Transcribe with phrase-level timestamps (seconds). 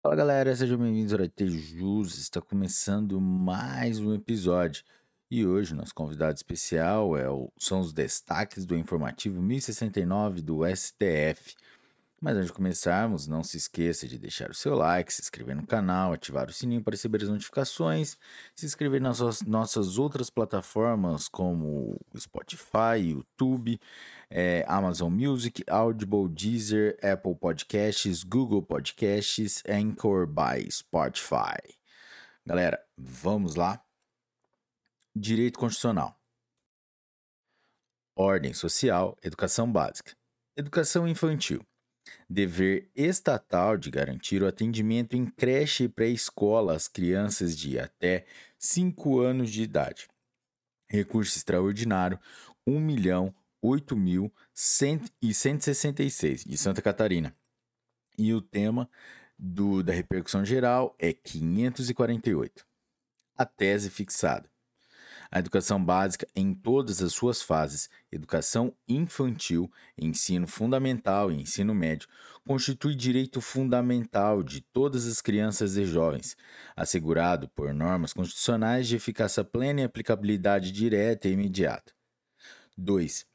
[0.00, 2.18] Fala galera, sejam bem-vindos ao Tejus.
[2.18, 4.84] Está começando mais um episódio.
[5.28, 11.56] E hoje nosso convidado especial é o, são os destaques do informativo 1069 do STF.
[12.20, 15.64] Mas antes de começarmos, não se esqueça de deixar o seu like, se inscrever no
[15.64, 18.18] canal, ativar o sininho para receber as notificações,
[18.56, 23.80] se inscrever nas nossas outras plataformas como Spotify, YouTube,
[24.28, 31.78] é, Amazon Music, Audible, Deezer, Apple Podcasts, Google Podcasts, Anchor by Spotify.
[32.44, 33.80] Galera, vamos lá?
[35.14, 36.20] Direito Constitucional.
[38.16, 40.16] Ordem Social, Educação Básica.
[40.56, 41.64] Educação Infantil
[42.28, 48.26] dever estatal de garantir o atendimento em creche e pré-escola às crianças de até
[48.58, 50.08] 5 anos de idade.
[50.88, 52.18] Recurso extraordinário
[52.66, 54.32] 1 milhão 8 mil
[55.20, 57.36] e 166 de Santa Catarina.
[58.16, 58.88] E o tema
[59.38, 62.66] do, da repercussão geral é 548.
[63.36, 64.50] A tese fixada.
[65.30, 72.08] A educação básica em todas as suas fases, educação infantil, ensino fundamental e ensino médio,
[72.46, 76.34] constitui direito fundamental de todas as crianças e jovens,
[76.74, 81.92] assegurado por normas constitucionais de eficácia plena e aplicabilidade direta e imediata.
[82.76, 83.26] 2.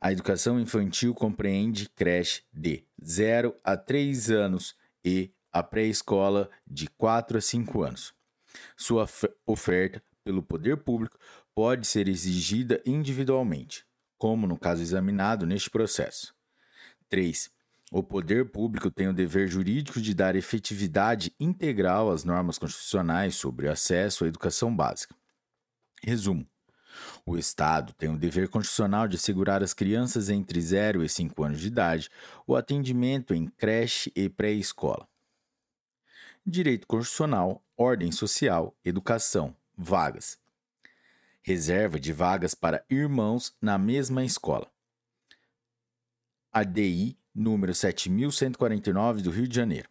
[0.00, 4.74] A educação infantil compreende creche de 0 a 3 anos
[5.04, 8.12] e a pré-escola de 4 a 5 anos.
[8.76, 9.08] Sua
[9.46, 11.16] oferta pelo poder público
[11.54, 13.86] pode ser exigida individualmente,
[14.18, 16.34] como no caso examinado neste processo.
[17.08, 17.48] 3.
[17.92, 23.68] O poder público tem o dever jurídico de dar efetividade integral às normas constitucionais sobre
[23.68, 25.14] acesso à educação básica.
[26.02, 26.44] Resumo:
[27.24, 31.60] o Estado tem o dever constitucional de assegurar às crianças entre 0 e 5 anos
[31.60, 32.10] de idade
[32.44, 35.06] o atendimento em creche e pré-escola.
[36.44, 40.38] Direito constitucional, ordem social, educação, vagas.
[41.42, 44.70] Reserva de vagas para irmãos na mesma escola.
[46.52, 49.88] ADI número 7149 do Rio de Janeiro.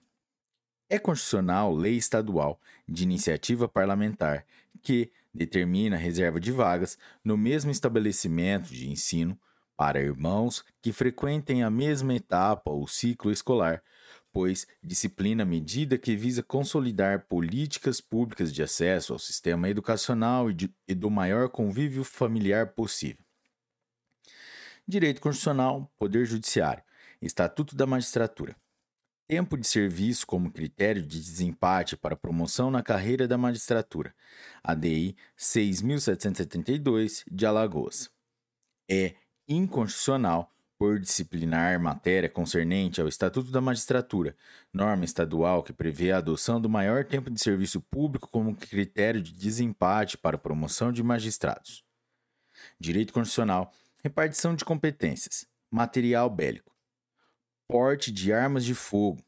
[0.89, 4.45] É constitucional lei estadual de iniciativa parlamentar
[4.81, 9.39] que determina a reserva de vagas no mesmo estabelecimento de ensino
[9.75, 13.83] para irmãos que frequentem a mesma etapa ou ciclo escolar
[14.35, 20.75] pois disciplina medida que visa consolidar políticas públicas de acesso ao sistema educacional e, de,
[20.85, 23.23] e do maior convívio familiar possível.
[24.85, 26.83] Direito Constitucional, Poder Judiciário,
[27.21, 28.57] Estatuto da Magistratura.
[29.25, 34.13] Tempo de serviço como critério de desempate para promoção na carreira da magistratura.
[34.61, 38.11] ADI 6.772 de Alagoas.
[38.91, 39.15] É
[39.47, 44.35] inconstitucional por disciplinar matéria concernente ao Estatuto da Magistratura,
[44.73, 49.33] norma estadual que prevê a adoção do maior tempo de serviço público como critério de
[49.33, 51.83] desempate para promoção de magistrados.
[52.79, 53.71] Direito Constitucional,
[54.03, 56.75] repartição de competências, material bélico,
[57.67, 59.23] porte de armas de fogo,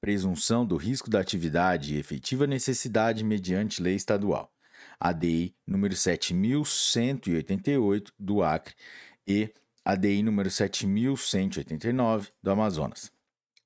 [0.00, 4.52] presunção do risco da atividade e efetiva necessidade mediante lei estadual.
[4.98, 8.74] ADI número 7188 do Acre
[9.26, 9.52] e
[9.84, 13.10] ADI número 7189 do Amazonas.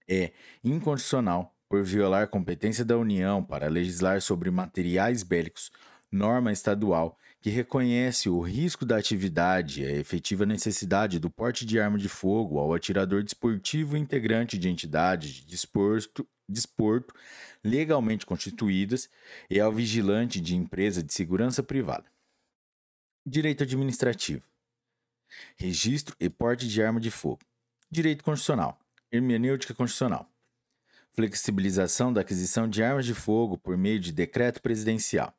[0.08, 0.32] É
[0.64, 5.70] inconstitucional por violar competência da União para legislar sobre materiais bélicos,
[6.10, 11.78] norma estadual que reconhece o risco da atividade e a efetiva necessidade do porte de
[11.78, 17.14] arma de fogo ao atirador desportivo integrante de entidades de desporto, desporto
[17.62, 19.08] legalmente constituídas
[19.50, 22.06] e ao vigilante de empresa de segurança privada.
[23.24, 24.42] Direito administrativo
[25.56, 27.40] registro e porte de arma de fogo,
[27.90, 28.78] direito constitucional,
[29.10, 30.30] hermenêutica constitucional,
[31.12, 35.34] flexibilização da aquisição de armas de fogo por meio de decreto presidencial,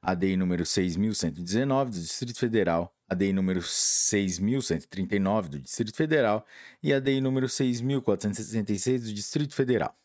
[0.00, 6.46] ADI número 6119 do Distrito Federal, ADI número 6139 do Distrito Federal
[6.82, 9.98] e ADI número 6466 do Distrito Federal.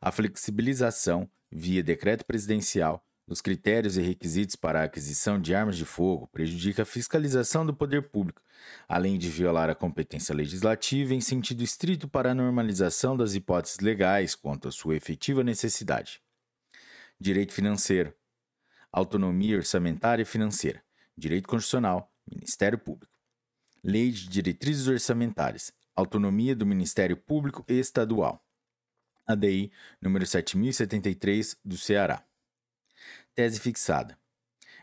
[0.00, 5.84] A flexibilização via decreto presidencial os critérios e requisitos para a aquisição de armas de
[5.84, 8.40] fogo prejudica a fiscalização do poder público,
[8.88, 14.34] além de violar a competência legislativa em sentido estrito para a normalização das hipóteses legais
[14.34, 16.22] quanto à sua efetiva necessidade.
[17.20, 18.14] Direito financeiro,
[18.90, 20.82] autonomia orçamentária e financeira,
[21.16, 23.12] direito constitucional, Ministério Público.
[23.84, 28.42] Lei de diretrizes orçamentárias, autonomia do Ministério Público Estadual.
[29.26, 29.70] ADI
[30.00, 32.27] número 7073 do Ceará.
[33.38, 34.18] Tese fixada.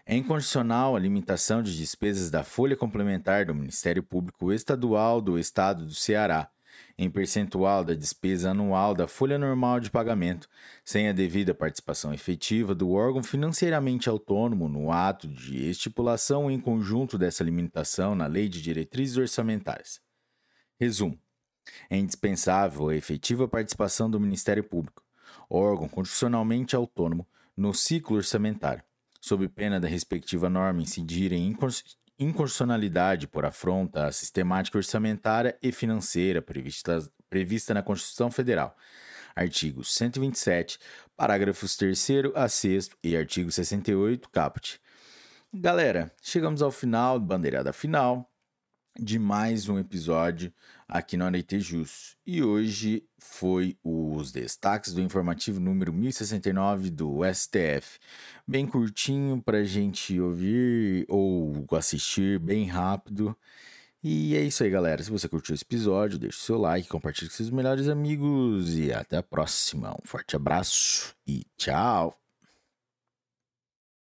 [0.05, 5.85] É incondicional a limitação de despesas da folha complementar do Ministério Público Estadual do Estado
[5.85, 6.49] do Ceará,
[6.97, 10.47] em percentual da despesa anual da folha normal de pagamento,
[10.85, 17.17] sem a devida participação efetiva do órgão financeiramente autônomo no ato de estipulação em conjunto
[17.17, 19.99] dessa limitação na Lei de Diretrizes Orçamentárias.
[20.79, 21.19] Resumo:
[21.89, 25.03] é indispensável a efetiva participação do Ministério Público,
[25.49, 28.83] órgão constitucionalmente autônomo, no ciclo orçamentário,
[29.21, 31.55] sob pena da respectiva norma incidir em
[32.19, 36.99] inconstitucionalidade por afronta à sistemática orçamentária e financeira prevista,
[37.29, 38.75] prevista na Constituição Federal.
[39.35, 40.79] Artigo 127,
[41.15, 44.79] parágrafos 3 a 6 e artigo 68, caput.
[45.53, 48.29] Galera, chegamos ao final, bandeirada final
[48.99, 50.53] de mais um episódio
[50.87, 52.15] aqui no Areite Jus.
[52.25, 57.99] E hoje foi os destaques do informativo número 1069 do STF.
[58.47, 63.35] Bem curtinho para gente ouvir ou assistir bem rápido.
[64.03, 65.01] E é isso aí, galera.
[65.01, 69.17] Se você curtiu esse episódio, deixe seu like, compartilhe com seus melhores amigos e até
[69.17, 69.91] a próxima.
[69.93, 72.24] Um forte abraço e tchau!